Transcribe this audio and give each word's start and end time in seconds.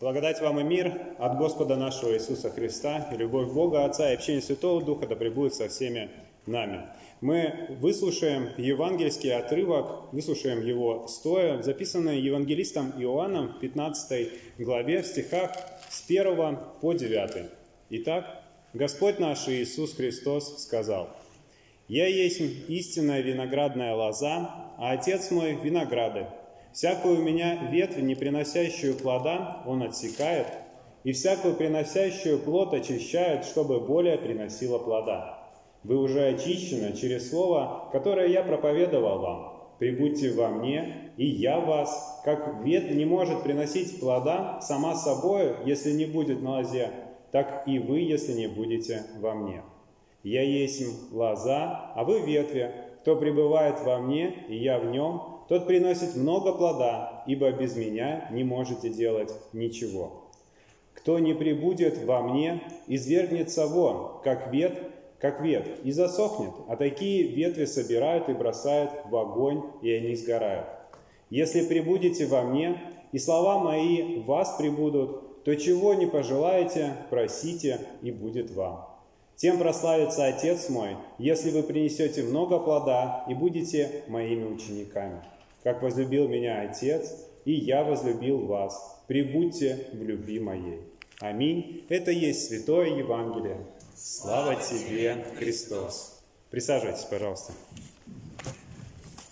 Благодать 0.00 0.40
вам 0.40 0.60
и 0.60 0.62
мир 0.62 0.96
от 1.18 1.38
Господа 1.38 1.74
нашего 1.74 2.14
Иисуса 2.14 2.50
Христа, 2.50 3.08
и 3.12 3.16
любовь 3.16 3.50
Бога 3.50 3.84
Отца 3.84 4.12
и 4.12 4.14
общение 4.14 4.40
Святого 4.40 4.80
Духа 4.80 5.08
да 5.08 5.16
пребудет 5.16 5.54
со 5.54 5.68
всеми 5.68 6.08
нами. 6.46 6.82
Мы 7.20 7.66
выслушаем 7.80 8.50
евангельский 8.58 9.34
отрывок, 9.34 10.12
выслушаем 10.12 10.64
его 10.64 11.08
стоя, 11.08 11.60
записанный 11.62 12.20
евангелистом 12.20 12.92
Иоанном 12.96 13.54
в 13.54 13.58
15 13.58 14.28
главе 14.58 15.02
в 15.02 15.06
стихах 15.06 15.50
с 15.88 16.04
1 16.08 16.58
по 16.80 16.92
9. 16.92 17.50
Итак, 17.90 18.44
Господь 18.74 19.18
наш 19.18 19.48
Иисус 19.48 19.94
Христос 19.94 20.62
сказал, 20.62 21.08
«Я 21.88 22.06
есть 22.06 22.40
истинная 22.68 23.20
виноградная 23.20 23.96
лоза, 23.96 24.74
а 24.78 24.92
Отец 24.92 25.32
мой– 25.32 25.54
винограды. 25.62 26.28
Всякую 26.72 27.20
у 27.20 27.22
меня 27.22 27.68
ветвь, 27.70 27.98
не 27.98 28.14
приносящую 28.14 28.94
плода, 28.94 29.62
он 29.66 29.82
отсекает, 29.82 30.46
и 31.04 31.12
всякую 31.12 31.54
приносящую 31.54 32.38
плод 32.38 32.74
очищает, 32.74 33.44
чтобы 33.44 33.80
более 33.80 34.18
приносила 34.18 34.78
плода. 34.78 35.38
Вы 35.84 35.96
уже 35.96 36.28
очищены 36.28 36.94
через 36.96 37.30
слово, 37.30 37.88
которое 37.92 38.28
я 38.28 38.42
проповедовал 38.42 39.20
вам. 39.20 39.58
Прибудьте 39.78 40.32
во 40.32 40.48
мне, 40.48 41.12
и 41.16 41.26
я 41.26 41.60
вас. 41.60 42.20
Как 42.24 42.62
ветвь 42.64 42.90
не 42.90 43.04
может 43.04 43.42
приносить 43.44 44.00
плода 44.00 44.60
сама 44.60 44.94
собой, 44.96 45.54
если 45.64 45.92
не 45.92 46.04
будет 46.04 46.42
на 46.42 46.58
лозе, 46.58 46.90
так 47.30 47.62
и 47.66 47.78
вы, 47.78 48.00
если 48.00 48.32
не 48.32 48.48
будете 48.48 49.04
во 49.20 49.34
мне. 49.34 49.62
Я 50.24 50.42
есть 50.42 51.12
лоза, 51.12 51.92
а 51.94 52.04
вы 52.04 52.20
ветви. 52.20 52.72
Кто 53.02 53.16
пребывает 53.16 53.80
во 53.84 53.98
мне, 53.98 54.44
и 54.48 54.56
я 54.56 54.78
в 54.78 54.86
нем, 54.86 55.37
тот 55.48 55.66
приносит 55.66 56.14
много 56.14 56.52
плода, 56.52 57.22
ибо 57.26 57.50
без 57.52 57.74
меня 57.74 58.28
не 58.30 58.44
можете 58.44 58.90
делать 58.90 59.32
ничего. 59.54 60.24
Кто 60.94 61.18
не 61.18 61.32
прибудет 61.34 62.04
во 62.04 62.20
мне, 62.22 62.62
извергнется 62.86 63.66
вон, 63.66 64.20
как 64.22 64.52
вет, 64.52 64.78
как 65.18 65.40
вет, 65.40 65.80
и 65.84 65.90
засохнет, 65.90 66.52
а 66.68 66.76
такие 66.76 67.22
ветви 67.22 67.64
собирают 67.64 68.28
и 68.28 68.34
бросают 68.34 68.90
в 69.06 69.16
огонь, 69.16 69.62
и 69.80 69.90
они 69.90 70.14
сгорают. 70.16 70.66
Если 71.30 71.66
прибудете 71.66 72.26
во 72.26 72.42
мне, 72.42 72.78
и 73.12 73.18
слова 73.18 73.58
мои 73.58 74.18
в 74.18 74.26
вас 74.26 74.56
прибудут, 74.58 75.44
то 75.44 75.54
чего 75.54 75.94
не 75.94 76.06
пожелаете, 76.06 76.92
просите, 77.08 77.80
и 78.02 78.10
будет 78.10 78.50
вам. 78.50 78.86
Тем 79.36 79.56
прославится 79.58 80.26
Отец 80.26 80.68
мой, 80.68 80.96
если 81.16 81.50
вы 81.50 81.62
принесете 81.62 82.22
много 82.22 82.58
плода 82.58 83.24
и 83.28 83.34
будете 83.34 84.02
моими 84.08 84.44
учениками 84.44 85.22
как 85.62 85.82
возлюбил 85.82 86.28
меня 86.28 86.62
Отец, 86.62 87.14
и 87.44 87.52
я 87.52 87.84
возлюбил 87.84 88.46
вас. 88.46 89.02
Прибудьте 89.06 89.86
в 89.92 90.02
любви 90.02 90.38
моей. 90.38 90.80
Аминь. 91.20 91.84
Это 91.88 92.10
есть 92.10 92.46
Святое 92.46 92.96
Евангелие. 92.96 93.58
Слава 93.96 94.56
тебе, 94.56 95.24
Христос. 95.36 96.22
Присаживайтесь, 96.50 97.04
пожалуйста. 97.04 97.52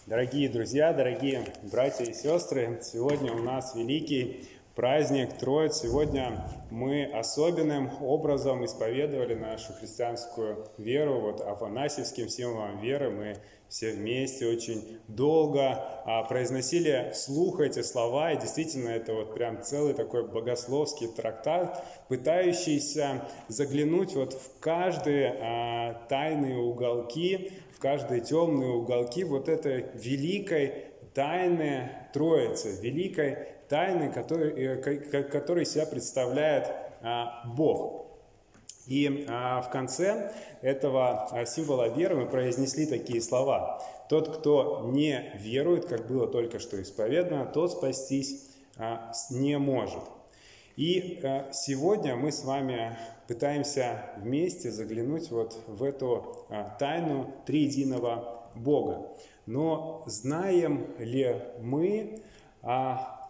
Дорогие 0.07 0.49
друзья, 0.49 0.93
дорогие 0.93 1.45
братья 1.63 2.05
и 2.05 2.15
сестры, 2.15 2.79
сегодня 2.83 3.33
у 3.33 3.43
нас 3.43 3.75
великий 3.75 4.47
праздник 4.77 5.39
Троиц. 5.39 5.81
Сегодня 5.81 6.45
мы 6.71 7.05
особенным 7.05 7.91
образом 8.03 8.63
исповедовали 8.67 9.35
нашу 9.35 9.73
христианскую 9.73 10.67
веру. 10.77 11.21
Вот 11.21 11.41
афанасьевским 11.41 12.29
символом 12.29 12.79
веры 12.81 13.11
мы 13.11 13.37
все 13.71 13.93
вместе 13.93 14.47
очень 14.47 14.99
долго 15.09 15.83
а, 16.05 16.23
произносили 16.25 17.11
вслух 17.15 17.61
эти 17.61 17.81
слова, 17.81 18.33
и 18.33 18.39
действительно 18.39 18.91
это 18.91 19.15
вот 19.15 19.35
прям 19.35 19.63
целый 19.63 19.95
такой 19.95 20.29
богословский 20.29 21.09
трактат, 21.09 21.83
пытающийся 22.09 23.27
заглянуть 23.49 24.15
вот 24.15 24.35
в 24.35 24.61
каждые 24.61 25.39
а, 25.41 26.07
тайные 26.11 26.59
уголки, 26.59 27.51
в 27.75 27.81
каждые 27.81 28.21
темные 28.21 28.71
уголки 28.71 29.25
вот 29.25 29.49
этой 29.49 29.87
великой 29.95 30.85
тайны 31.15 31.91
Троицы, 32.13 32.79
великой 32.83 33.56
тайны, 33.69 34.13
который, 34.13 34.53
э, 34.53 35.23
который 35.25 35.65
себя 35.65 35.87
представляет 35.87 36.71
а, 37.03 37.43
Бог. 37.47 38.07
И 38.87 39.27
а, 39.29 39.61
в 39.63 39.71
конце 39.71 40.33
этого 40.63 41.29
а, 41.31 41.45
символа 41.45 41.89
веры 41.89 42.17
мы 42.17 42.27
произнесли 42.27 42.87
такие 42.87 43.21
слова. 43.21 43.83
Тот, 44.09 44.37
кто 44.37 44.89
не 44.93 45.33
верует, 45.39 45.87
как 45.87 46.07
было 46.07 46.29
только 46.29 46.59
что 46.59 46.81
исповедано, 46.81 47.47
тот 47.47 47.73
спастись 47.73 48.53
не 49.31 49.59
может. 49.59 50.03
И 50.77 51.21
сегодня 51.53 52.15
мы 52.15 52.31
с 52.31 52.45
вами 52.45 52.97
пытаемся 53.27 54.11
вместе 54.19 54.71
заглянуть 54.71 55.31
вот 55.31 55.59
в 55.67 55.83
эту 55.83 56.47
тайну 56.79 57.33
триединого 57.47 58.51
Бога. 58.55 59.09
Но 59.47 60.05
знаем 60.07 60.95
ли 60.99 61.41
мы 61.61 62.23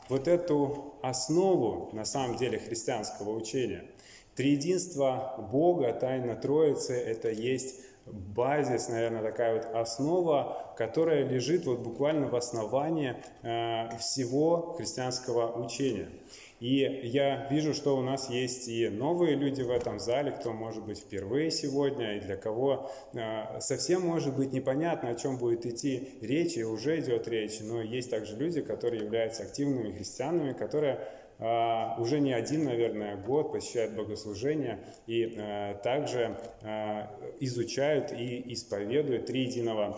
вот 0.09 0.29
эту 0.29 0.95
основу, 1.03 1.91
на 1.93 2.05
самом 2.05 2.37
деле, 2.37 2.59
христианского 2.59 3.31
учения– 3.31 3.85
Триединство 4.37 5.49
Бога, 5.51 5.95
Тайна 5.95 6.37
Троицы– 6.37 6.93
это 6.95 7.31
есть 7.31 7.81
базис, 8.07 8.89
наверное, 8.89 9.23
такая 9.23 9.55
вот 9.55 9.75
основа, 9.75 10.75
которая 10.77 11.25
лежит 11.25 11.67
вот 11.67 11.81
буквально 11.81 12.29
в 12.29 12.37
основании 12.37 13.17
э, 13.43 13.97
всего 13.99 14.75
христианского 14.77 15.63
учения. 15.63 16.09
И 16.59 17.01
я 17.05 17.47
вижу, 17.51 17.75
что 17.75 17.99
у 17.99 18.03
нас 18.03 18.31
есть 18.31 18.69
и 18.69 18.89
новые 18.89 19.35
люди 19.35 19.61
в 19.61 19.71
этом 19.71 19.99
зале, 19.99 20.31
кто 20.31 20.53
может 20.55 20.85
быть 20.85 20.99
впервые 20.99 21.51
сегодня, 21.51 22.17
и 22.17 22.21
для 22.21 22.37
кого 22.37 22.91
э, 23.13 23.61
совсем 23.61 24.03
может 24.03 24.35
быть 24.35 24.53
непонятно, 24.53 25.11
о 25.11 25.15
чем 25.17 25.37
будет 25.37 25.67
идти 25.67 26.17
речь, 26.23 26.57
и 26.57 26.65
уже 26.65 26.99
идет 27.01 27.29
речь. 27.29 27.61
Но 27.61 27.83
есть 27.83 28.11
также 28.11 28.37
люди, 28.37 28.63
которые 28.63 29.05
являются 29.05 29.43
активными 29.43 29.93
христианами, 29.93 30.53
которые 30.53 31.01
а, 31.39 31.97
уже 31.99 32.21
не 32.21 32.33
один, 32.33 32.65
наверное, 32.65 33.17
год 33.17 33.53
посещают 33.53 33.93
богослужения 33.93 34.81
и 35.07 35.35
а, 35.37 35.75
также 35.75 36.39
а, 36.63 37.11
изучают 37.41 38.13
и 38.13 38.53
исповедуют 38.53 39.27
триединого 39.27 39.97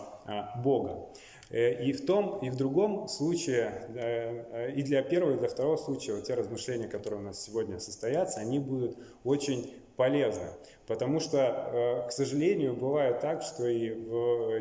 Бога. 0.63 1.09
Э, 1.49 1.83
и 1.83 1.93
в 1.93 2.05
том, 2.05 2.39
и 2.39 2.49
в 2.49 2.55
другом 2.55 3.07
случае, 3.07 3.87
э, 3.95 4.71
и 4.71 4.83
для 4.83 5.01
первого, 5.01 5.35
и 5.35 5.39
для 5.39 5.47
второго 5.47 5.77
случая, 5.77 6.15
вот 6.15 6.25
те 6.25 6.35
размышления, 6.35 6.87
которые 6.87 7.21
у 7.21 7.23
нас 7.23 7.41
сегодня 7.41 7.79
состоятся, 7.79 8.39
они 8.39 8.59
будут 8.59 8.97
очень 9.23 9.73
полезны. 9.95 10.47
Потому 10.85 11.19
что, 11.19 11.37
э, 11.37 12.07
к 12.07 12.11
сожалению, 12.11 12.75
бывает 12.75 13.19
так, 13.19 13.41
что 13.41 13.67
и 13.67 13.89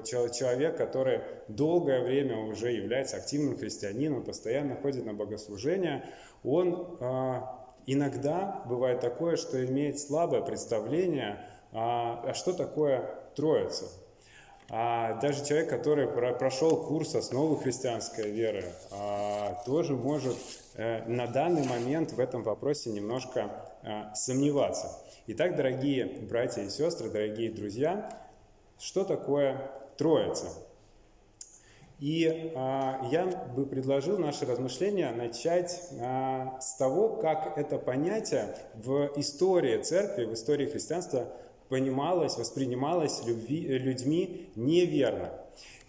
человек, 0.03 0.77
который 0.77 1.21
долгое 1.49 2.03
время 2.03 2.39
уже 2.39 2.73
является 2.73 3.19
активным 3.19 3.57
христианином, 3.57 4.25
постоянно 4.25 4.77
ходит 4.77 5.05
на 5.05 5.13
богослужения, 5.13 6.05
он 6.43 6.99
иногда 7.87 8.63
бывает 8.69 9.01
такое, 9.01 9.37
что 9.37 9.65
имеет 9.65 9.99
слабое 9.99 10.41
представление, 10.41 11.41
а, 11.73 12.23
а 12.25 12.35
что 12.35 12.53
такое 12.53 13.11
Троица. 13.35 13.87
А 14.71 15.15
даже 15.21 15.45
человек, 15.47 15.71
который 15.71 16.07
прошел 16.07 16.77
курс 16.77 17.15
основы 17.15 17.59
христианской 17.59 18.31
веры, 18.31 18.65
тоже 19.65 19.97
может 19.97 20.37
э, 20.75 21.05
на 21.07 21.27
данный 21.27 21.67
момент 21.67 22.13
в 22.13 22.21
этом 22.21 22.43
вопросе 22.43 22.91
немножко 22.91 23.51
сомневаться. 24.15 24.91
Итак, 25.29 25.57
дорогие 25.57 26.05
братья 26.29 26.63
и 26.63 26.69
сестры, 26.69 27.09
дорогие 27.09 27.51
друзья, 27.51 28.11
что 28.79 29.05
такое 29.05 29.71
Троица? 29.97 30.49
И 32.01 32.53
а, 32.55 33.09
я 33.11 33.27
бы 33.27 33.67
предложил 33.67 34.19
наше 34.19 34.47
размышление 34.47 35.11
начать 35.11 35.91
а, 36.01 36.61
с 36.61 36.77
того, 36.77 37.17
как 37.17 37.59
это 37.59 37.77
понятие 37.77 38.57
в 38.75 39.11
истории 39.17 39.83
церкви, 39.83 40.25
в 40.25 40.35
истории 40.35 40.67
христианства 40.67 41.27
понималось, 41.69 42.37
воспринималось 42.37 43.25
любви, 43.27 43.61
людьми 43.79 44.51
неверно. 44.57 45.33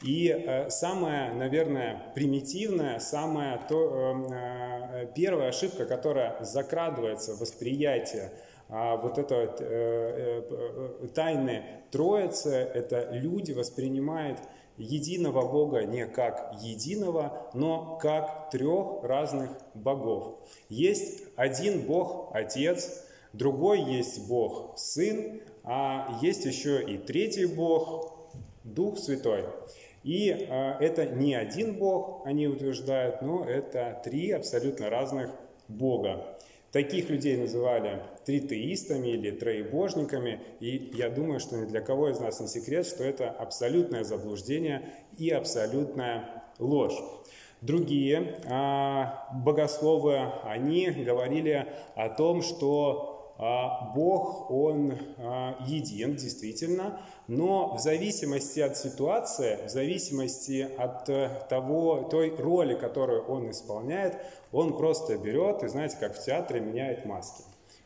И 0.02 0.30
э, 0.30 0.70
самая, 0.70 1.34
наверное, 1.34 2.12
примитивная, 2.16 3.00
самая 3.00 3.60
то, 3.68 4.26
э, 4.32 5.08
первая 5.16 5.50
ошибка, 5.50 5.86
которая 5.86 6.44
закрадывается 6.44 7.36
в 7.36 7.40
восприятие 7.42 8.32
а 8.72 8.98
вот 8.98 9.18
это 9.18 9.56
э, 9.60 10.44
э, 10.48 11.08
тайны 11.16 11.64
Троицы, 11.90 12.52
это 12.52 13.10
люди 13.12 13.52
воспринимают 13.52 14.38
единого 14.78 15.52
Бога 15.52 15.86
не 15.86 16.06
как 16.06 16.56
единого, 16.62 17.50
но 17.56 17.98
как 18.00 18.52
трех 18.52 19.04
разных 19.04 19.50
богов. 19.74 20.38
Есть 20.70 21.24
один 21.36 21.82
Бог 21.88 22.30
Отец, 22.34 23.04
другой 23.34 23.82
есть 23.82 24.28
Бог 24.28 24.78
Сын, 24.78 25.42
а 25.64 26.20
есть 26.22 26.46
еще 26.46 26.84
и 26.84 26.98
третий 26.98 27.46
Бог 27.46 28.30
Дух 28.64 28.98
Святой. 28.98 29.46
И 30.04 30.30
э, 30.30 30.72
это 30.80 31.06
не 31.06 31.36
один 31.36 31.78
Бог, 31.78 32.26
они 32.26 32.48
утверждают, 32.48 33.22
но 33.22 33.44
это 33.44 34.02
три 34.04 34.32
абсолютно 34.32 34.90
разных 34.90 35.30
Бога. 35.68 36.38
Таких 36.72 37.10
людей 37.10 37.36
называли 37.36 38.04
тритеистами 38.26 39.08
или 39.10 39.32
троебожниками, 39.32 40.40
и 40.60 40.92
я 40.94 41.10
думаю, 41.10 41.40
что 41.40 41.58
ни 41.58 41.66
для 41.66 41.82
кого 41.82 42.10
из 42.10 42.20
нас 42.20 42.40
не 42.40 42.48
секрет, 42.48 42.86
что 42.86 43.04
это 43.04 43.30
абсолютное 43.30 44.04
заблуждение 44.04 44.84
и 45.18 45.32
абсолютная 45.32 46.44
ложь. 46.60 46.98
Другие 47.62 48.40
а, 48.48 49.28
богословы, 49.34 50.20
они 50.44 50.92
говорили 50.92 51.68
о 51.96 52.10
том, 52.10 52.44
что 52.44 53.19
Бог, 53.40 54.52
Он 54.52 54.98
а, 55.18 55.56
един, 55.66 56.18
действительно, 56.18 57.00
но 57.28 57.74
в 57.74 57.80
зависимости 57.80 58.60
от 58.60 58.76
ситуации, 58.76 59.66
в 59.66 59.70
зависимости 59.70 60.68
от 60.78 61.08
э, 61.08 61.30
того, 61.48 62.04
той 62.12 62.36
роли, 62.36 62.76
которую 62.76 63.26
Он 63.28 63.50
исполняет, 63.50 64.18
Он 64.52 64.76
просто 64.78 65.18
берет 65.18 65.64
и, 65.64 65.70
знаете, 65.70 65.96
как 66.02 66.18
в 66.18 66.26
театре, 66.26 66.60
меняет 66.60 67.06
маски. 67.06 67.44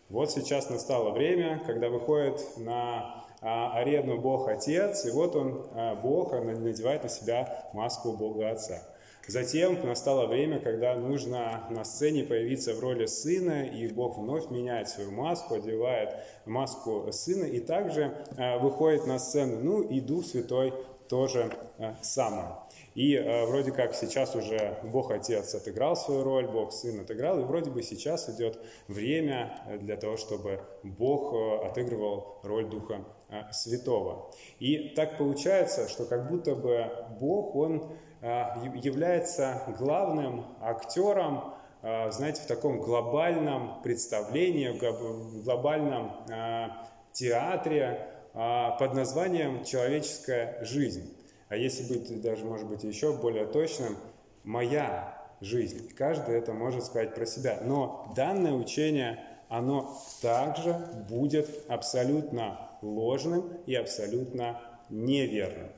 Вот 0.10 0.32
сейчас 0.32 0.72
настало 0.72 1.12
время, 1.12 1.62
когда 1.68 1.90
выходит 1.90 2.42
на 2.58 3.24
а, 3.42 3.78
арену 3.78 4.20
Бог 4.20 4.48
Отец, 4.48 5.06
и 5.06 5.12
вот 5.12 5.36
Он, 5.36 5.68
Бог, 6.02 6.34
надевает 6.34 7.04
на 7.04 7.10
себя 7.10 7.70
маску 7.74 8.14
Бога 8.14 8.50
Отца. 8.50 8.82
Затем 9.28 9.86
настало 9.86 10.28
время, 10.28 10.60
когда 10.60 10.96
нужно 10.96 11.66
на 11.70 11.86
сцене 11.86 12.24
появиться 12.24 12.74
в 12.74 12.80
роли 12.82 13.06
сына, 13.06 13.66
и 13.66 13.88
Бог 13.88 14.18
вновь 14.18 14.50
меняет 14.50 14.90
свою 14.90 15.12
маску, 15.12 15.56
одевает 15.56 16.14
маску 16.46 17.10
сына, 17.12 17.46
и 17.46 17.62
также 17.62 18.14
э, 18.36 18.60
выходит 18.60 19.08
на 19.08 19.20
сцену. 19.20 19.60
Ну 19.62 19.82
и 19.82 20.02
Дух 20.02 20.26
Святой 20.26 20.74
тоже 21.08 21.56
э, 21.78 21.94
самое. 22.02 22.58
И 22.96 23.16
э, 23.16 23.46
вроде 23.46 23.72
как 23.72 23.96
сейчас 23.96 24.36
уже 24.36 24.78
Бог 24.84 25.10
Отец 25.10 25.56
отыграл 25.56 25.96
свою 25.96 26.24
роль, 26.24 26.48
Бог 26.48 26.74
Сын 26.74 27.00
отыграл, 27.00 27.40
и 27.40 27.44
вроде 27.44 27.72
бы 27.72 27.82
сейчас 27.82 28.30
идет 28.30 28.60
время 28.88 29.58
для 29.82 29.96
того, 29.96 30.18
чтобы 30.18 30.62
Бог 30.84 31.34
э, 31.34 31.68
отыгрывал 31.68 32.40
роль 32.44 32.70
Духа 32.70 33.06
э, 33.30 33.52
Святого. 33.52 34.32
И 34.60 34.94
так 34.96 35.18
получается, 35.18 35.88
что 35.88 36.06
как 36.06 36.30
будто 36.30 36.56
бы 36.56 36.92
Бог, 37.20 37.56
Он 37.56 37.92
является 38.24 39.62
главным 39.78 40.46
актером, 40.62 41.54
э, 41.82 42.10
знаете, 42.12 42.42
в 42.42 42.46
таком 42.46 42.80
глобальном 42.80 43.82
представлении, 43.82 44.70
в 44.70 45.44
глобальном 45.44 46.26
э, 46.30 46.68
театре 47.12 48.10
под 48.34 48.96
названием 48.96 49.64
«Человеческая 49.64 50.66
жизнь». 50.66 51.16
А 51.50 51.56
если 51.56 51.84
быть 51.84 52.20
даже, 52.22 52.46
может 52.46 52.68
быть, 52.68 52.84
еще 52.84 53.14
более 53.14 53.46
точным, 53.46 53.96
«Моя 54.44 55.22
жизнь». 55.40 55.94
Каждый 55.96 56.36
это 56.40 56.52
может 56.52 56.84
сказать 56.84 57.14
про 57.14 57.28
себя. 57.28 57.60
Но 57.64 58.12
данное 58.16 58.54
учение, 58.54 59.20
оно 59.50 59.96
также 60.24 60.74
будет 61.08 61.48
абсолютно 61.68 62.72
ложным 62.82 63.60
и 63.68 63.76
абсолютно 63.76 64.60
неверным. 64.90 65.70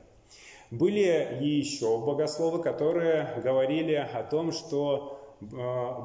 Были 0.70 1.38
еще 1.40 1.98
богословы, 1.98 2.62
которые 2.62 3.40
говорили 3.42 3.94
о 3.94 4.22
том, 4.24 4.50
что 4.50 5.36
э, 5.40 5.44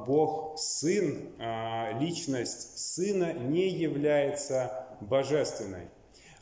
Бог 0.06 0.60
Сын, 0.60 1.30
э, 1.40 2.00
личность 2.00 2.78
Сына 2.78 3.34
не 3.34 3.70
является 3.70 4.88
божественной. 5.02 5.90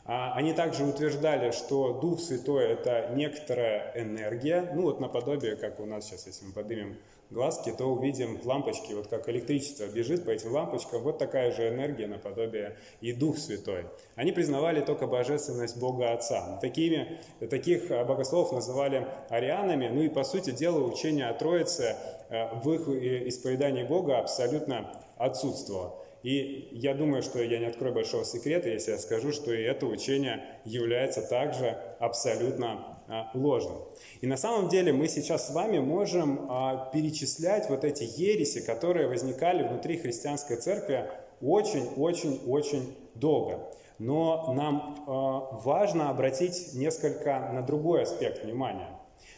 А 0.04 0.34
они 0.34 0.52
также 0.52 0.84
утверждали, 0.84 1.50
что 1.50 1.94
Дух 1.94 2.20
Святой– 2.20 2.64
это 2.72 3.10
некоторая 3.14 3.92
энергия, 3.94 4.70
ну 4.74 4.82
вот 4.82 5.00
наподобие, 5.00 5.56
как 5.56 5.80
у 5.80 5.86
нас 5.86 6.06
сейчас, 6.06 6.26
если 6.26 6.46
мы 6.46 6.52
поднимем 6.52 6.96
глазки, 7.30 7.72
то 7.76 7.86
увидим 7.86 8.40
лампочки, 8.44 8.92
вот 8.92 9.06
как 9.06 9.28
электричество 9.28 9.86
бежит 9.86 10.24
по 10.24 10.30
этим 10.30 10.52
лампочкам, 10.52 11.02
вот 11.02 11.18
такая 11.18 11.52
же 11.52 11.68
энергия 11.68 12.06
наподобие 12.06 12.76
и 13.00 13.12
Дух 13.12 13.38
Святой. 13.38 13.86
Они 14.16 14.32
признавали 14.32 14.80
только 14.80 15.06
божественность 15.06 15.78
Бога 15.78 16.12
Отца. 16.12 16.58
Такими, 16.60 17.20
таких 17.48 17.88
богословов 17.88 18.52
называли 18.52 19.06
арианами, 19.28 19.88
ну 19.88 20.02
и 20.02 20.08
по 20.08 20.24
сути 20.24 20.50
дела 20.50 20.80
учение 20.80 21.28
о 21.28 21.34
Троице 21.34 21.96
э, 22.28 22.54
в 22.62 22.72
их 22.72 22.88
э, 22.88 23.28
исповедании 23.28 23.84
Бога 23.84 24.18
абсолютно 24.18 24.92
отсутствовало. 25.16 26.00
И 26.22 26.68
я 26.72 26.94
думаю, 26.94 27.22
что 27.22 27.42
я 27.42 27.58
не 27.58 27.64
открою 27.64 27.94
большого 27.94 28.24
секрета, 28.24 28.68
если 28.68 28.92
я 28.92 28.98
скажу, 28.98 29.32
что 29.32 29.54
и 29.54 29.62
это 29.62 29.86
учение 29.86 30.44
является 30.64 31.22
также 31.22 31.78
абсолютно 31.98 32.72
а, 32.72 32.99
ложным. 33.34 33.78
И 34.20 34.26
на 34.26 34.36
самом 34.36 34.68
деле 34.68 34.92
мы 34.92 35.08
сейчас 35.08 35.48
с 35.48 35.54
вами 35.54 35.78
можем 35.78 36.46
а, 36.48 36.90
перечислять 36.92 37.68
вот 37.68 37.84
эти 37.84 38.04
ереси, 38.04 38.60
которые 38.60 39.08
возникали 39.08 39.66
внутри 39.66 39.98
христианской 39.98 40.56
церкви 40.56 41.10
очень-очень-очень 41.40 42.94
долго. 43.14 43.60
Но 43.98 44.52
нам 44.54 45.04
а, 45.06 45.58
важно 45.62 46.10
обратить 46.10 46.74
несколько 46.74 47.50
на 47.52 47.62
другой 47.62 48.02
аспект 48.02 48.44
внимания. 48.44 48.88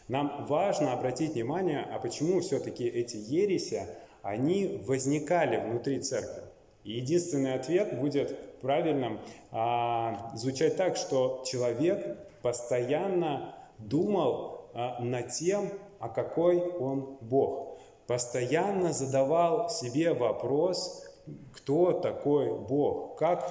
Нам 0.08 0.46
важно 0.48 0.92
обратить 0.92 1.34
внимание, 1.34 1.86
а 1.90 1.98
почему 1.98 2.40
все-таки 2.40 2.84
эти 2.86 3.16
ереси, 3.16 3.86
они 4.22 4.82
возникали 4.86 5.56
внутри 5.56 6.00
церкви. 6.00 6.42
И 6.84 6.92
единственный 6.92 7.54
ответ 7.54 7.98
будет 7.98 8.60
правильным 8.60 9.20
а, 9.50 10.32
звучать 10.34 10.76
так, 10.76 10.96
что 10.96 11.42
человек 11.46 12.19
постоянно 12.42 13.54
думал 13.88 14.70
а, 14.75 15.02
над 15.02 15.29
тем, 15.31 15.70
а 15.99 16.08
какой 16.08 16.61
он 16.61 17.19
Бог. 17.20 17.79
Постоянно 18.06 18.93
задавал 18.93 19.70
себе 19.70 20.12
вопрос, 20.12 21.06
кто 21.52 21.93
такой 21.93 22.58
Бог, 22.58 23.17
как 23.17 23.49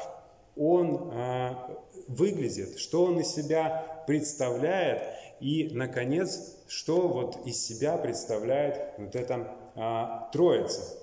он 0.56 1.12
а, 1.14 1.70
выглядит, 2.08 2.78
что 2.78 3.06
он 3.06 3.20
из 3.20 3.34
себя 3.34 4.04
представляет 4.08 5.02
и, 5.40 5.70
наконец, 5.74 6.58
что 6.68 7.08
вот 7.08 7.46
из 7.46 7.66
себя 7.66 7.98
представляет 7.98 8.94
вот 8.98 9.16
эта 9.16 9.48
а, 9.76 10.30
Троица. 10.32 11.02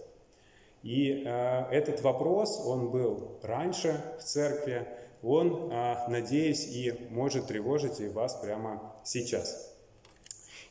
И 0.82 1.25
э, 1.26 1.64
этот 1.70 2.02
вопрос, 2.02 2.62
он 2.64 2.90
был 2.90 3.38
раньше 3.42 4.00
в 4.19 4.22
церкви, 4.22 4.86
он, 5.22 5.70
э, 5.70 6.08
надеюсь, 6.08 6.66
и 6.66 7.08
может 7.10 7.46
тревожить 7.46 8.00
и 8.00 8.08
вас 8.08 8.34
прямо 8.34 8.94
сейчас. 9.04 9.74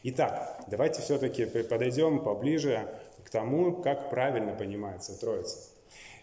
Итак, 0.03 0.63
давайте 0.67 1.01
все-таки 1.01 1.45
подойдем 1.45 2.23
поближе 2.23 2.87
к 3.23 3.29
тому, 3.29 3.81
как 3.81 4.09
правильно 4.09 4.53
понимается 4.53 5.19
Троица. 5.19 5.57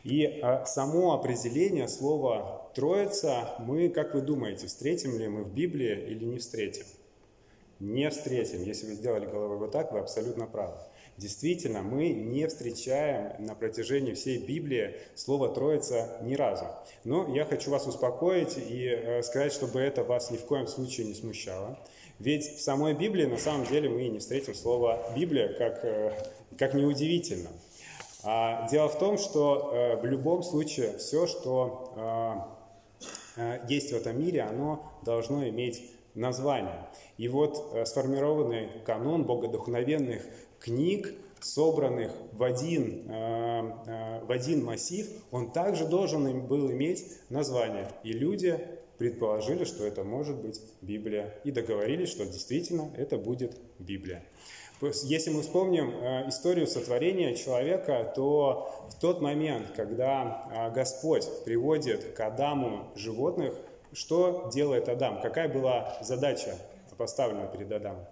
И 0.04 0.22
э, 0.22 0.64
само 0.66 1.14
определение 1.14 1.88
слова 1.88 2.70
«троица» 2.74 3.54
мы, 3.58 3.88
как 3.88 4.14
вы 4.14 4.20
думаете, 4.20 4.66
встретим 4.66 5.18
ли 5.18 5.28
мы 5.28 5.44
в 5.44 5.52
Библии 5.52 5.98
или 6.08 6.24
не 6.24 6.38
встретим? 6.38 6.84
Не 7.80 8.10
встретим. 8.10 8.62
Если 8.62 8.86
вы 8.86 8.94
сделали 8.94 9.26
головой 9.26 9.56
вот 9.56 9.72
так, 9.72 9.92
вы 9.92 9.98
абсолютно 9.98 10.46
правы. 10.46 10.76
Действительно, 11.16 11.82
мы 11.82 12.08
не 12.08 12.48
встречаем 12.48 13.46
на 13.46 13.54
протяжении 13.54 14.14
всей 14.14 14.38
Библии 14.38 14.96
слово 15.14 15.48
«троица» 15.48 16.18
ни 16.22 16.34
разу. 16.34 16.66
Но 17.04 17.32
я 17.32 17.44
хочу 17.44 17.70
вас 17.70 17.86
успокоить 17.86 18.58
и 18.58 18.88
э, 18.88 19.22
сказать, 19.22 19.52
чтобы 19.52 19.78
это 19.78 20.02
вас 20.02 20.32
ни 20.32 20.36
в 20.36 20.44
коем 20.44 20.66
случае 20.66 21.06
не 21.06 21.14
смущало. 21.14 21.78
Ведь 22.18 22.56
в 22.56 22.60
самой 22.60 22.94
Библии 22.94 23.26
на 23.26 23.36
самом 23.36 23.64
деле 23.64 23.88
мы 23.88 24.08
не 24.08 24.18
встретим 24.18 24.54
слово 24.56 25.04
«Библия», 25.16 25.52
как, 25.52 25.84
э, 25.84 26.12
как 26.58 26.74
неудивительно. 26.74 27.50
А 28.24 28.68
дело 28.68 28.88
в 28.88 28.98
том, 28.98 29.16
что 29.16 29.70
э, 29.72 29.96
в 30.00 30.04
любом 30.06 30.42
случае 30.42 30.98
все, 30.98 31.26
что 31.28 32.50
есть 33.68 33.92
в 33.92 33.96
этом 33.96 34.20
мире, 34.20 34.42
оно 34.42 34.92
должно 35.04 35.46
иметь 35.48 35.90
название. 36.14 36.86
И 37.18 37.26
вот 37.26 37.76
сформированный 37.84 38.68
канон 38.86 39.24
богодухновенных 39.24 40.22
книг, 40.64 41.14
собранных 41.40 42.10
в 42.32 42.42
один, 42.42 43.04
э, 43.06 43.72
э, 43.86 44.24
в 44.24 44.32
один 44.32 44.64
массив, 44.64 45.06
он 45.30 45.52
также 45.52 45.86
должен 45.86 46.46
был 46.46 46.70
иметь 46.72 47.04
название. 47.28 47.90
И 48.02 48.12
люди 48.12 48.58
предположили, 48.96 49.64
что 49.64 49.84
это 49.84 50.04
может 50.04 50.36
быть 50.36 50.60
Библия, 50.80 51.34
и 51.44 51.50
договорились, 51.50 52.08
что 52.08 52.24
действительно 52.24 52.90
это 52.96 53.18
будет 53.18 53.58
Библия. 53.78 54.24
Если 55.04 55.30
мы 55.30 55.42
вспомним 55.42 55.90
э, 55.90 56.28
историю 56.28 56.66
сотворения 56.66 57.34
человека, 57.34 58.10
то 58.16 58.88
в 58.88 58.98
тот 58.98 59.20
момент, 59.20 59.72
когда 59.76 60.72
Господь 60.74 61.28
приводит 61.44 62.14
к 62.14 62.20
Адаму 62.20 62.90
животных, 62.96 63.54
что 63.92 64.50
делает 64.52 64.88
Адам? 64.88 65.20
Какая 65.20 65.48
была 65.48 65.98
задача 66.00 66.56
поставлена 66.96 67.46
перед 67.48 67.70
Адамом? 67.70 68.06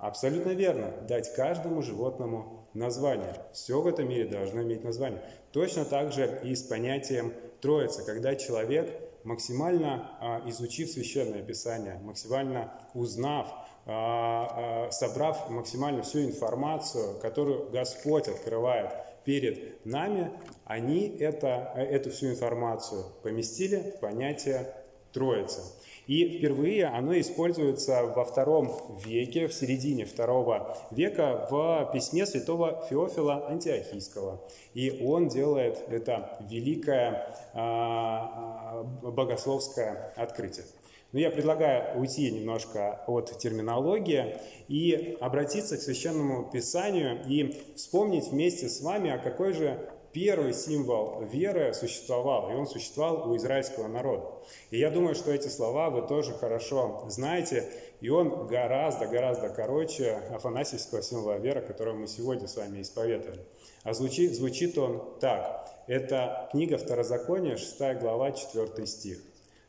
Абсолютно 0.00 0.50
верно. 0.50 0.92
Дать 1.06 1.34
каждому 1.34 1.82
животному 1.82 2.68
название. 2.72 3.34
Все 3.52 3.80
в 3.80 3.86
этом 3.86 4.08
мире 4.08 4.24
должно 4.24 4.62
иметь 4.62 4.82
название. 4.82 5.22
Точно 5.52 5.84
так 5.84 6.12
же 6.12 6.40
и 6.42 6.54
с 6.54 6.62
понятием 6.62 7.34
Троица, 7.60 8.04
когда 8.04 8.34
человек, 8.34 8.98
максимально 9.24 10.10
а, 10.20 10.48
изучив 10.48 10.90
Священное 10.90 11.42
Писание, 11.42 12.00
максимально 12.02 12.72
узнав 12.94 13.52
а, 13.86 14.86
а, 14.86 14.90
собрав 14.90 15.50
максимально 15.50 16.02
всю 16.02 16.20
информацию, 16.20 17.18
которую 17.20 17.68
Господь 17.70 18.28
открывает 18.28 18.92
перед 19.24 19.84
нами, 19.84 20.32
они 20.64 21.08
это, 21.18 21.74
эту 21.76 22.10
всю 22.10 22.30
информацию 22.30 23.04
поместили 23.22 23.94
в 23.96 24.00
понятие 24.00 24.72
Троица. 25.12 25.60
И 26.06 26.38
впервые 26.38 26.86
оно 26.86 27.18
используется 27.20 28.02
во 28.04 28.24
втором 28.24 28.98
веке, 29.04 29.46
в 29.46 29.54
середине 29.54 30.04
второго 30.04 30.76
века 30.90 31.46
в 31.50 31.90
письме 31.92 32.26
святого 32.26 32.84
Феофила 32.90 33.46
Антиохийского. 33.48 34.40
И 34.74 35.04
он 35.06 35.28
делает 35.28 35.84
это 35.88 36.36
великое 36.50 37.36
а, 37.54 38.82
а, 39.04 39.10
богословское 39.10 40.12
открытие. 40.16 40.64
Но 41.12 41.18
я 41.18 41.30
предлагаю 41.30 41.98
уйти 42.00 42.30
немножко 42.30 43.00
от 43.06 43.36
терминологии 43.38 44.36
и 44.68 45.16
обратиться 45.20 45.76
к 45.76 45.80
Священному 45.80 46.50
Писанию 46.50 47.20
и 47.26 47.56
вспомнить 47.76 48.28
вместе 48.28 48.68
с 48.68 48.80
вами, 48.80 49.10
а 49.10 49.18
какой 49.18 49.52
же 49.52 49.90
первый 50.12 50.52
символ 50.52 51.22
веры 51.22 51.72
существовал, 51.74 52.50
и 52.50 52.54
он 52.54 52.66
существовал 52.66 53.30
у 53.30 53.36
израильского 53.36 53.88
народа. 53.88 54.26
И 54.70 54.78
я 54.78 54.90
думаю, 54.90 55.14
что 55.14 55.32
эти 55.32 55.48
слова 55.48 55.90
вы 55.90 56.06
тоже 56.06 56.32
хорошо 56.32 57.04
знаете, 57.08 57.70
и 58.00 58.08
он 58.08 58.46
гораздо-гораздо 58.46 59.48
короче 59.50 60.12
афанасьевского 60.30 61.02
символа 61.02 61.38
веры, 61.38 61.60
который 61.62 61.94
мы 61.94 62.06
сегодня 62.06 62.48
с 62.48 62.56
вами 62.56 62.82
исповедовали. 62.82 63.44
А 63.82 63.94
звучит, 63.94 64.34
звучит 64.34 64.76
он 64.78 65.18
так. 65.20 65.68
Это 65.86 66.48
книга 66.52 66.78
Второзакония, 66.78 67.56
6 67.56 68.00
глава, 68.00 68.32
4 68.32 68.86
стих. 68.86 69.18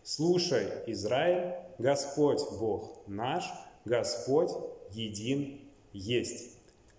«Слушай, 0.04 0.68
Израиль, 0.88 1.54
Господь 1.78 2.42
Бог 2.60 3.02
наш, 3.08 3.46
Господь 3.86 4.52
един 4.92 5.62
есть». 5.94 6.52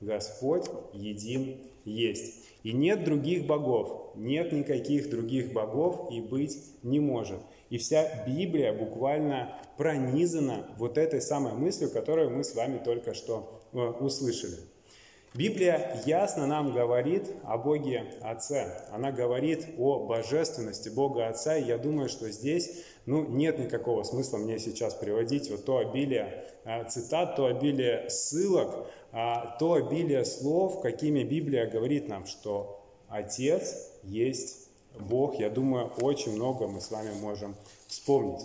Господь 0.03 0.65
един 0.93 1.61
есть. 1.85 2.42
И 2.63 2.73
нет 2.73 3.05
других 3.05 3.47
богов, 3.47 4.13
нет 4.15 4.53
никаких 4.53 5.11
других 5.11 5.53
богов 5.53 6.13
и 6.13 6.21
быть 6.21 6.59
не 6.83 7.01
может. 7.01 7.41
И 7.71 7.79
вся 7.79 8.25
Библия 8.27 8.73
буквально 8.73 9.59
пронизана 9.77 10.67
вот 10.77 10.99
этой 10.99 11.21
самой 11.21 11.55
мыслью, 11.55 11.91
которую 11.91 12.31
мы 12.31 12.45
с 12.45 12.55
вами 12.55 12.79
только 12.79 13.15
что 13.15 13.63
э, 13.73 13.79
услышали. 13.79 14.59
Библия 15.35 16.03
ясно 16.05 16.47
нам 16.47 16.75
говорит 16.75 17.31
о 17.43 17.57
Боге 17.57 18.05
Отце. 18.21 18.87
Она 18.93 19.11
говорит 19.13 19.67
о 19.79 20.01
божественности 20.07 20.91
Бога 20.91 21.27
Отца. 21.27 21.57
И 21.57 21.65
я 21.65 21.79
думаю, 21.79 22.11
что 22.11 22.31
здесь 22.31 22.85
ну, 23.07 23.27
нет 23.27 23.59
никакого 23.59 24.05
смысла 24.05 24.39
мне 24.39 24.59
сейчас 24.59 24.95
приводить 24.95 25.51
вот 25.51 25.65
то 25.65 25.79
обилие 25.79 26.45
э, 26.65 26.89
цитат, 26.89 27.37
то 27.37 27.47
обилие 27.47 28.09
ссылок, 28.09 28.87
а, 29.13 29.57
то 29.59 29.75
обилие 29.75 30.25
слов, 30.25 30.81
какими 30.81 31.23
Библия 31.23 31.69
говорит 31.69 32.09
нам, 32.09 32.27
что 32.27 32.81
Отец 33.09 33.91
есть 34.03 34.69
Бог. 34.99 35.39
Я 35.39 35.51
думаю, 35.51 35.93
очень 36.01 36.35
много 36.35 36.67
мы 36.67 36.81
с 36.81 36.91
вами 36.91 37.11
можем 37.21 37.55
вспомнить. 37.89 38.41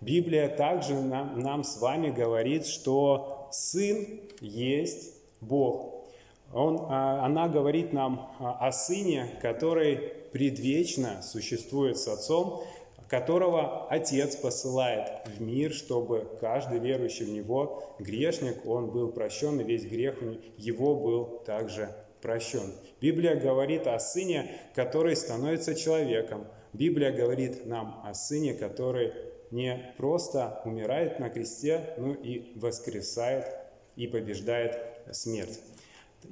Библия 0.00 0.48
также 0.48 0.94
нам, 0.94 1.38
нам 1.40 1.62
с 1.62 1.80
вами 1.80 2.10
говорит, 2.10 2.66
что 2.66 3.48
Сын 3.52 4.20
есть 4.40 5.14
Бог. 5.40 6.06
Он, 6.52 6.86
а, 6.88 7.24
она 7.24 7.48
говорит 7.48 7.92
нам 7.92 8.30
о 8.38 8.72
Сыне, 8.72 9.38
который 9.42 9.96
предвечно 10.32 11.22
существует 11.22 11.98
с 11.98 12.08
Отцом, 12.08 12.64
которого 13.10 13.88
Отец 13.88 14.36
посылает 14.36 15.10
в 15.26 15.42
мир, 15.42 15.72
чтобы 15.72 16.38
каждый 16.40 16.78
верующий 16.78 17.26
в 17.26 17.30
Него, 17.30 17.96
грешник, 17.98 18.64
он 18.64 18.92
был 18.92 19.10
прощен, 19.10 19.60
и 19.60 19.64
весь 19.64 19.84
грех 19.84 20.22
его 20.56 20.94
был 20.94 21.42
также 21.44 21.90
прощен. 22.22 22.72
Библия 23.00 23.34
говорит 23.34 23.88
о 23.88 23.98
Сыне, 23.98 24.52
который 24.76 25.16
становится 25.16 25.74
человеком. 25.74 26.46
Библия 26.72 27.10
говорит 27.10 27.66
нам 27.66 28.00
о 28.04 28.14
Сыне, 28.14 28.54
который 28.54 29.12
не 29.50 29.92
просто 29.96 30.62
умирает 30.64 31.18
на 31.18 31.30
кресте, 31.30 31.94
но 31.98 32.14
и 32.14 32.52
воскресает 32.54 33.44
и 33.96 34.06
побеждает 34.06 34.78
смерть. 35.10 35.58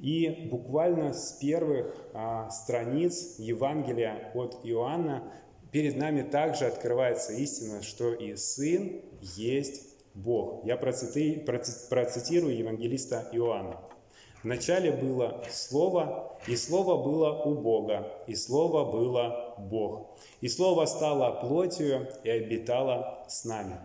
И 0.00 0.48
буквально 0.48 1.12
с 1.12 1.32
первых 1.32 1.92
а, 2.12 2.50
страниц 2.50 3.36
Евангелия 3.38 4.30
от 4.34 4.60
Иоанна 4.62 5.32
перед 5.72 5.96
нами 5.96 6.22
также 6.22 6.66
открывается 6.66 7.32
истина, 7.32 7.82
что 7.82 8.12
и 8.12 8.36
Сын 8.36 9.02
есть 9.20 9.82
Бог. 10.14 10.64
Я 10.64 10.76
процитирую 10.76 12.56
Евангелиста 12.56 13.28
Иоанна. 13.32 13.80
Вначале 14.42 14.92
было 14.92 15.44
Слово, 15.50 16.38
и 16.46 16.54
Слово 16.54 17.02
было 17.02 17.42
у 17.42 17.54
Бога, 17.54 18.12
и 18.26 18.34
Слово 18.34 18.90
было 18.90 19.54
Бог. 19.58 20.16
И 20.40 20.48
Слово 20.48 20.86
стало 20.86 21.40
плотью 21.40 22.08
и 22.22 22.30
обитало 22.30 23.24
с 23.28 23.44
нами. 23.44 23.78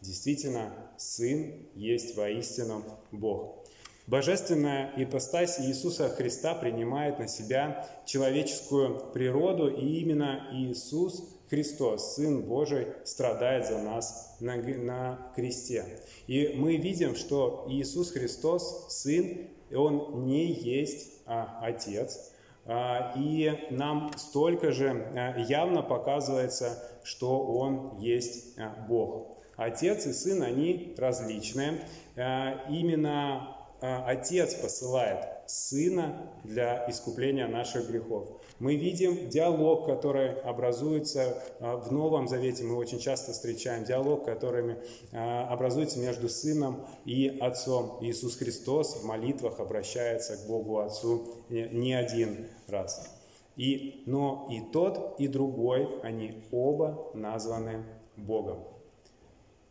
Действительно, 0.00 0.72
Сын 0.96 1.66
есть 1.74 2.16
воистину 2.16 2.82
Бог. 3.12 3.61
Божественная 4.06 4.92
ипостась 4.96 5.60
Иисуса 5.60 6.08
Христа 6.08 6.54
принимает 6.54 7.18
на 7.18 7.28
себя 7.28 7.88
человеческую 8.04 9.12
природу, 9.12 9.68
и 9.68 10.00
именно 10.00 10.48
Иисус 10.52 11.22
Христос, 11.48 12.16
Сын 12.16 12.42
Божий, 12.42 12.88
страдает 13.04 13.66
за 13.66 13.78
нас 13.78 14.36
на, 14.40 14.56
на 14.56 15.32
кресте. 15.36 15.84
И 16.26 16.54
мы 16.56 16.76
видим, 16.76 17.14
что 17.14 17.66
Иисус 17.68 18.10
Христос, 18.10 18.86
Сын, 18.88 19.48
Он 19.70 20.24
не 20.26 20.50
есть 20.50 21.12
а, 21.26 21.60
Отец, 21.62 22.32
а, 22.64 23.12
и 23.16 23.66
нам 23.70 24.10
столько 24.16 24.72
же 24.72 24.90
а, 24.90 25.38
явно 25.38 25.82
показывается, 25.82 26.82
что 27.04 27.38
Он 27.40 27.98
есть 27.98 28.58
а, 28.58 28.74
Бог. 28.88 29.36
Отец 29.56 30.06
и 30.06 30.12
Сын, 30.12 30.42
они 30.42 30.94
различные. 30.96 31.86
Именно 32.16 33.36
а, 33.36 33.61
Отец 33.82 34.54
посылает 34.54 35.26
Сына 35.46 36.30
для 36.44 36.88
искупления 36.88 37.48
наших 37.48 37.88
грехов. 37.88 38.28
Мы 38.60 38.76
видим 38.76 39.28
диалог, 39.28 39.86
который 39.86 40.40
образуется 40.42 41.42
а, 41.58 41.76
в 41.76 41.90
Новом 41.90 42.28
Завете, 42.28 42.62
мы 42.62 42.76
очень 42.76 43.00
часто 43.00 43.32
встречаем 43.32 43.82
диалог, 43.84 44.24
который 44.24 44.76
а, 45.12 45.48
образуется 45.48 45.98
между 45.98 46.28
Сыном 46.28 46.86
и 47.04 47.38
Отцом. 47.40 47.98
Иисус 48.00 48.36
Христос 48.36 49.02
в 49.02 49.04
молитвах 49.04 49.58
обращается 49.58 50.36
к 50.36 50.46
Богу 50.46 50.78
Отцу 50.78 51.26
не 51.48 51.92
один 51.92 52.46
раз. 52.68 53.10
И, 53.56 54.04
но 54.06 54.48
и 54.48 54.60
тот, 54.72 55.16
и 55.18 55.26
другой, 55.26 55.88
они 56.02 56.44
оба 56.52 57.10
названы 57.14 57.84
Богом. 58.16 58.60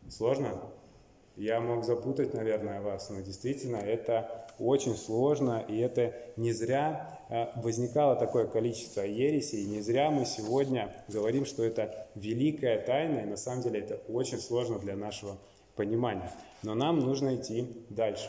Сложно? 0.08 0.60
Я 1.36 1.60
мог 1.60 1.84
запутать, 1.84 2.34
наверное, 2.34 2.82
вас, 2.82 3.08
но 3.08 3.20
действительно 3.20 3.76
это 3.76 4.46
очень 4.58 4.96
сложно, 4.96 5.64
и 5.66 5.78
это 5.78 6.14
не 6.36 6.52
зря 6.52 7.20
э, 7.30 7.46
возникало 7.58 8.16
такое 8.16 8.46
количество 8.46 9.00
ересей, 9.00 9.64
не 9.64 9.80
зря 9.80 10.10
мы 10.10 10.26
сегодня 10.26 10.94
говорим, 11.08 11.46
что 11.46 11.64
это 11.64 12.06
великая 12.14 12.78
тайна, 12.80 13.20
и 13.20 13.24
на 13.24 13.38
самом 13.38 13.62
деле 13.62 13.80
это 13.80 13.94
очень 14.12 14.38
сложно 14.38 14.78
для 14.78 14.94
нашего 14.94 15.38
понимания. 15.74 16.30
Но 16.62 16.74
нам 16.74 17.00
нужно 17.00 17.36
идти 17.36 17.66
дальше. 17.88 18.28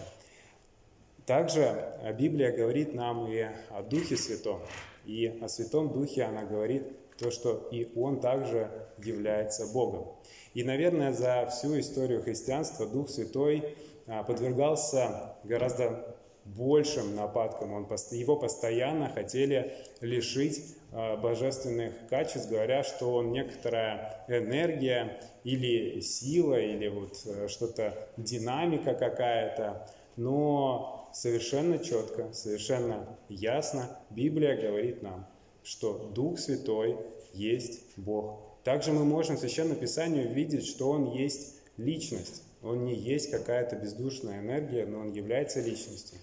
Также 1.26 1.94
Библия 2.18 2.56
говорит 2.56 2.94
нам 2.94 3.28
и 3.28 3.48
о 3.70 3.82
Духе 3.82 4.16
Святом, 4.16 4.62
и 5.06 5.40
о 5.42 5.50
Святом 5.50 5.90
Духе 5.92 6.24
она 6.24 6.44
говорит 6.44 6.84
то, 7.24 7.32
что 7.32 7.68
и 7.72 7.90
Он 7.96 8.20
также 8.20 8.70
является 8.98 9.66
Богом. 9.74 10.16
И, 10.54 10.64
наверное, 10.64 11.14
за 11.14 11.48
всю 11.48 11.80
историю 11.80 12.22
христианства 12.22 12.86
Дух 12.86 13.10
Святой 13.10 13.76
а, 14.06 14.24
подвергался 14.24 15.36
гораздо 15.44 16.16
большим 16.46 17.16
нападкам. 17.16 17.74
Он, 17.74 17.88
его 18.12 18.36
постоянно 18.36 19.10
хотели 19.10 19.74
лишить 20.02 20.76
а, 20.92 21.16
божественных 21.18 21.94
качеств, 22.10 22.50
говоря, 22.50 22.84
что 22.84 23.14
он 23.14 23.32
некоторая 23.32 24.26
энергия 24.28 25.22
или 25.44 26.02
сила, 26.02 26.60
или 26.60 26.88
вот 26.88 27.22
э, 27.26 27.48
что-то 27.48 28.10
динамика 28.18 28.94
какая-то. 28.94 29.88
Но 30.16 31.10
совершенно 31.14 31.80
четко, 31.80 32.32
совершенно 32.34 33.18
ясно 33.30 33.98
Библия 34.10 34.56
говорит 34.56 35.02
нам, 35.02 35.28
что 35.64 36.12
Дух 36.14 36.40
Святой 36.40 36.98
есть 37.34 37.82
Бог. 37.98 38.40
Также 38.64 38.92
мы 38.92 39.04
можем 39.04 39.36
в 39.36 39.40
Священном 39.40 39.76
Писании 39.76 40.26
увидеть, 40.26 40.66
что 40.66 40.90
Он 40.90 41.12
есть 41.12 41.56
личность. 41.78 42.44
Он 42.62 42.86
не 42.86 42.96
есть 42.96 43.30
какая-то 43.30 43.76
бездушная 43.76 44.40
энергия, 44.40 44.86
но 44.86 45.00
Он 45.00 45.12
является 45.12 45.60
личностью. 45.60 46.20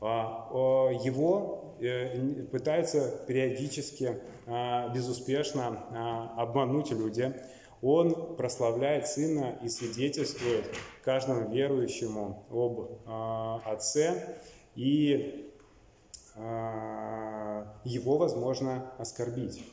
А, 0.00 0.90
его 1.04 1.76
э, 1.80 2.44
пытаются 2.50 3.22
периодически 3.26 4.18
а, 4.46 4.88
безуспешно 4.94 5.84
а, 5.90 6.42
обмануть 6.42 6.90
люди. 6.90 7.34
Он 7.82 8.36
прославляет 8.36 9.06
Сына 9.06 9.58
и 9.62 9.68
свидетельствует 9.68 10.64
каждому 11.02 11.50
верующему 11.50 12.44
об 12.50 13.08
Отце, 13.64 14.36
и 14.74 15.49
его 16.36 18.18
возможно 18.18 18.92
оскорбить. 18.98 19.64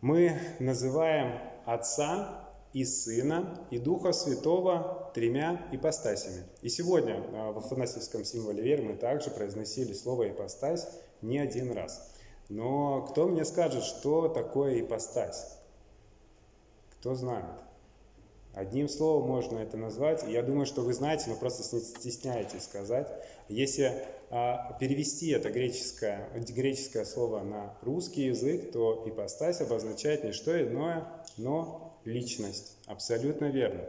Мы 0.00 0.38
называем 0.60 1.40
Отца 1.66 2.48
и 2.72 2.84
Сына, 2.84 3.66
и 3.70 3.78
Духа 3.78 4.12
Святого 4.12 5.10
тремя 5.14 5.66
ипостасями. 5.72 6.44
И 6.62 6.68
сегодня 6.68 7.24
а, 7.32 7.52
в 7.52 7.58
афанасьевском 7.58 8.24
символе 8.24 8.62
веры 8.62 8.82
мы 8.82 8.94
также 8.94 9.30
произносили 9.30 9.92
слово 9.92 10.28
«ипостась» 10.28 10.86
не 11.20 11.38
один 11.38 11.72
раз. 11.72 12.14
Но 12.48 13.02
кто 13.02 13.26
мне 13.26 13.44
скажет, 13.44 13.82
что 13.82 14.28
такое 14.28 14.80
ипостась? 14.80 15.58
Кто 17.00 17.14
знает? 17.14 17.60
Одним 18.54 18.88
словом 18.88 19.28
можно 19.28 19.58
это 19.58 19.76
назвать. 19.76 20.24
Я 20.26 20.42
думаю, 20.42 20.66
что 20.66 20.82
вы 20.82 20.92
знаете, 20.92 21.24
но 21.28 21.36
просто 21.36 21.62
стесняетесь 21.62 22.64
сказать. 22.64 23.08
Если 23.48 24.04
а, 24.30 24.76
перевести 24.80 25.28
это 25.30 25.50
греческое, 25.50 26.28
греческое 26.34 27.04
слово 27.04 27.42
на 27.42 27.74
русский 27.82 28.26
язык, 28.26 28.72
то 28.72 29.04
ипостась 29.06 29.60
обозначает 29.60 30.24
не 30.24 30.32
что 30.32 30.60
иное, 30.60 31.06
но 31.36 31.98
личность. 32.04 32.76
Абсолютно 32.86 33.46
верно. 33.46 33.84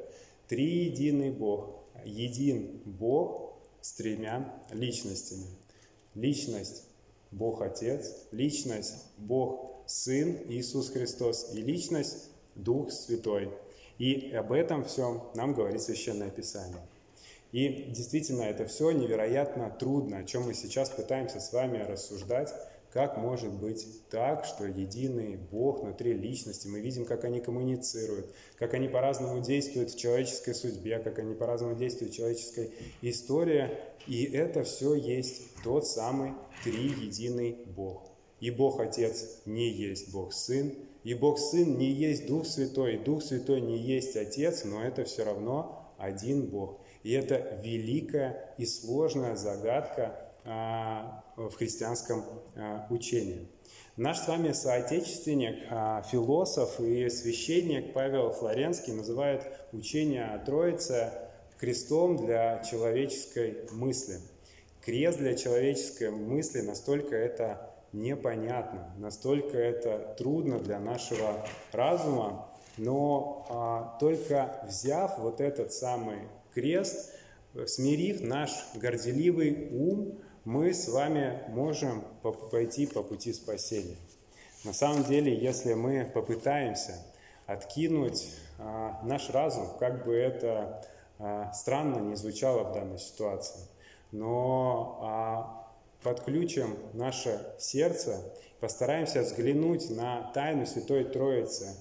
Триединый 0.47 1.31
Бог. 1.31 1.75
Един 2.05 2.81
Бог 2.85 3.53
с 3.81 3.93
тремя 3.93 4.53
личностями. 4.71 5.47
Личность 6.15 6.83
Бог 7.31 7.61
Отец, 7.61 8.27
личность 8.31 9.05
Бог 9.17 9.83
Сын 9.85 10.37
Иисус 10.47 10.89
Христос 10.89 11.53
и 11.53 11.61
личность 11.61 12.29
Дух 12.55 12.91
Святой. 12.91 13.49
И 13.99 14.31
об 14.33 14.51
этом 14.53 14.85
всем 14.85 15.23
нам 15.35 15.53
говорит 15.53 15.81
Священное 15.81 16.31
Писание. 16.31 16.81
И 17.51 17.87
действительно, 17.89 18.43
это 18.43 18.65
все 18.65 18.91
невероятно 18.91 19.69
трудно, 19.69 20.19
о 20.19 20.23
чем 20.23 20.43
мы 20.43 20.53
сейчас 20.53 20.89
пытаемся 20.89 21.39
с 21.39 21.51
вами 21.51 21.79
рассуждать. 21.79 22.53
Как 22.91 23.17
может 23.17 23.51
быть 23.53 23.85
так, 24.09 24.45
что 24.45 24.65
единый 24.65 25.37
Бог 25.51 25.83
внутри 25.83 26.13
личности, 26.13 26.67
мы 26.67 26.79
видим, 26.79 27.05
как 27.05 27.23
они 27.23 27.39
коммуницируют, 27.39 28.33
как 28.57 28.73
они 28.73 28.87
по-разному 28.87 29.43
действуют 29.43 29.91
в 29.91 29.97
человеческой 29.97 30.55
судьбе, 30.55 30.97
как 30.97 31.19
они 31.19 31.35
по-разному 31.35 31.75
действуют 31.75 32.13
в 32.13 32.15
человеческой 32.15 32.71
истории, 33.01 33.69
и 34.07 34.23
это 34.23 34.63
все 34.63 34.95
есть 34.95 35.43
тот 35.63 35.85
самый 35.85 36.33
триединый 36.63 37.57
Бог. 37.75 38.09
И 38.39 38.49
Бог 38.49 38.79
Отец 38.79 39.41
не 39.45 39.69
есть 39.69 40.11
Бог 40.11 40.33
Сын, 40.33 40.73
и 41.09 41.15
Бог 41.15 41.39
Сын 41.39 41.75
не 41.79 41.89
есть 41.89 42.27
Дух 42.27 42.45
Святой, 42.45 42.97
Дух 42.97 43.23
Святой 43.23 43.61
не 43.61 43.79
есть 43.79 44.15
Отец, 44.15 44.63
но 44.63 44.83
это 44.83 45.05
все 45.05 45.23
равно 45.23 45.91
один 45.97 46.45
Бог. 46.45 46.81
И 47.01 47.13
это 47.13 47.59
великая 47.63 48.53
и 48.59 48.67
сложная 48.67 49.35
загадка, 49.35 50.29
а, 50.45 51.23
в 51.35 51.49
христианском 51.55 52.23
а, 52.55 52.85
учении. 52.91 53.47
Наш 53.97 54.19
с 54.19 54.27
вами 54.27 54.51
соотечественник, 54.51 55.55
а, 55.71 56.03
философ 56.03 56.79
и 56.79 57.09
священник 57.09 57.91
Павел 57.93 58.31
Флоренский 58.31 58.93
называет 58.93 59.41
учение 59.71 60.25
о 60.25 60.37
Троице 60.37 61.11
крестом 61.59 62.17
для 62.17 62.63
человеческой 62.69 63.67
мысли. 63.71 64.19
Крест 64.85 65.17
для 65.17 65.33
человеческой 65.33 66.11
мысли 66.11 66.61
настолько 66.61 67.15
это 67.15 67.68
непонятно, 67.93 68.93
настолько 68.97 69.57
это 69.57 70.15
трудно 70.17 70.59
для 70.59 70.79
нашего 70.79 71.45
разума, 71.71 72.49
но 72.77 73.45
а, 73.49 73.97
только 73.99 74.63
взяв 74.67 75.19
вот 75.19 75.41
этот 75.41 75.73
самый 75.73 76.19
крест, 76.53 77.13
смирив 77.65 78.21
наш 78.21 78.51
горделивый 78.75 79.69
ум, 79.71 80.19
мы 80.45 80.73
с 80.73 80.87
вами 80.87 81.41
можем 81.49 82.03
пойти 82.51 82.87
по 82.87 83.03
пути 83.03 83.33
спасения. 83.33 83.97
На 84.63 84.73
самом 84.73 85.03
деле, 85.03 85.37
если 85.37 85.73
мы 85.73 86.09
попытаемся 86.13 86.93
откинуть 87.45 88.33
а, 88.57 88.99
наш 89.03 89.29
разум, 89.29 89.67
как 89.79 90.05
бы 90.05 90.15
это 90.15 90.85
а, 91.17 91.51
странно 91.53 91.99
не 91.99 92.15
звучало 92.15 92.63
в 92.63 92.73
данной 92.73 92.99
ситуации, 92.99 93.61
но 94.11 94.99
а, 95.01 95.58
подключим 96.03 96.77
наше 96.93 97.53
сердце, 97.57 98.21
постараемся 98.59 99.21
взглянуть 99.21 99.89
на 99.89 100.31
тайну 100.33 100.65
Святой 100.65 101.05
Троицы 101.05 101.75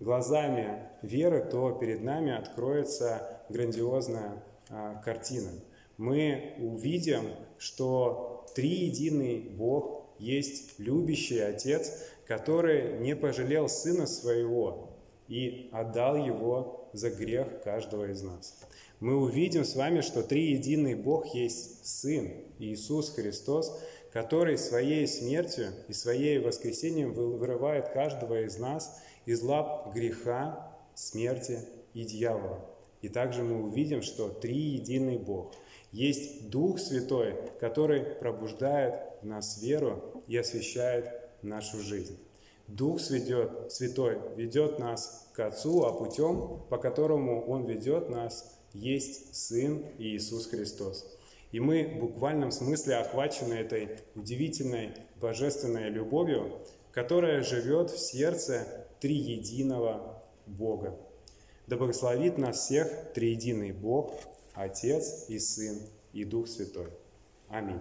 глазами 0.00 0.88
веры, 1.02 1.44
то 1.50 1.72
перед 1.72 2.02
нами 2.02 2.32
откроется 2.32 3.40
грандиозная 3.48 4.42
а, 4.68 5.00
картина– 5.04 5.50
мы 6.02 6.54
увидим, 6.58 7.28
что 7.58 8.46
триединый 8.54 9.40
Бог 9.40 10.06
есть 10.18 10.78
любящий 10.78 11.38
Отец, 11.38 11.92
который 12.26 12.98
не 12.98 13.14
пожалел 13.14 13.68
Сына 13.68 14.06
Своего 14.06 14.90
и 15.28 15.68
отдал 15.72 16.16
Его 16.16 16.88
за 16.92 17.10
грех 17.10 17.62
каждого 17.62 18.10
из 18.10 18.22
нас. 18.22 18.60
Мы 19.02 19.16
увидим 19.16 19.64
с 19.64 19.74
вами, 19.74 20.00
что 20.00 20.22
триединый 20.22 20.94
Бог 20.94 21.34
есть 21.34 21.84
Сын 21.84 22.30
Иисус 22.60 23.10
Христос, 23.10 23.76
который 24.12 24.56
своей 24.56 25.08
смертью 25.08 25.70
и 25.88 25.92
своей 25.92 26.38
воскресением 26.38 27.12
вырывает 27.12 27.88
каждого 27.88 28.42
из 28.42 28.58
нас 28.58 29.02
из 29.26 29.42
лап 29.42 29.92
греха, 29.92 30.72
смерти 30.94 31.58
и 31.94 32.04
дьявола. 32.04 32.64
И 33.00 33.08
также 33.08 33.42
мы 33.42 33.64
увидим, 33.64 34.02
что 34.02 34.28
триединый 34.28 35.18
Бог– 35.18 35.52
есть 35.90 36.48
Дух 36.48 36.78
Святой, 36.78 37.34
который 37.58 38.02
пробуждает 38.02 38.94
в 39.20 39.26
нас 39.26 39.60
веру 39.60 40.22
и 40.28 40.36
освещает 40.36 41.10
нашу 41.42 41.80
жизнь. 41.80 42.18
Дух 42.68 43.00
Святой, 43.00 44.18
ведет 44.36 44.78
нас 44.78 45.28
к 45.34 45.40
Отцу, 45.40 45.84
а 45.86 45.92
путем, 45.92 46.62
по 46.70 46.78
которому 46.78 47.44
Он 47.46 47.64
ведет 47.64 48.08
нас, 48.08 48.61
есть 48.74 49.34
Сын 49.34 49.84
Иисус 49.98 50.46
Христос. 50.46 51.06
И 51.50 51.60
мы 51.60 51.84
в 51.96 52.00
буквальном 52.00 52.50
смысле 52.50 52.96
охвачены 52.96 53.54
этой 53.54 53.98
удивительной 54.14 54.94
божественной 55.20 55.90
любовью, 55.90 56.60
которая 56.92 57.42
живет 57.42 57.90
в 57.90 57.98
сердце 57.98 58.86
триединого 59.00 60.22
Бога. 60.46 60.98
Да 61.66 61.76
благословит 61.76 62.38
нас 62.38 62.58
всех 62.58 63.12
триединый 63.14 63.72
Бог, 63.72 64.14
Отец 64.54 65.26
и 65.28 65.38
Сын 65.38 65.78
и 66.12 66.24
Дух 66.24 66.48
Святой. 66.48 66.88
Аминь. 67.48 67.80